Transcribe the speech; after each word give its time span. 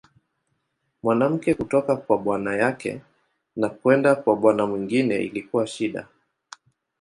Mwanamke 1.03 1.53
kutoka 1.53 1.95
kwa 1.95 2.17
bwana 2.17 2.55
yake 2.55 3.01
na 3.55 3.69
kwenda 3.69 4.15
kwa 4.15 4.35
bwana 4.35 4.65
mwingine 4.67 5.15
ilikuwa 5.15 5.67
shida. 5.67 6.07